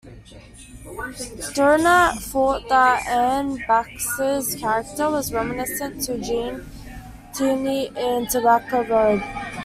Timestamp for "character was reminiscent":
4.55-6.09